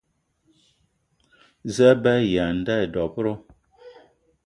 [1.75, 3.33] Za a be aya a nda dob-ro?